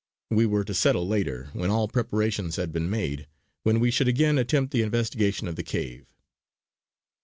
We 0.31 0.47
were 0.47 0.63
to 0.63 0.73
settle 0.73 1.07
later, 1.07 1.51
when 1.53 1.69
all 1.69 1.87
preparations 1.87 2.55
had 2.55 2.73
been 2.73 2.89
made, 2.89 3.27
when 3.61 3.79
we 3.79 3.91
should 3.91 4.07
again 4.07 4.39
attempt 4.39 4.73
the 4.73 4.81
investigation 4.81 5.47
of 5.47 5.57
the 5.57 5.63
cave. 5.63 6.07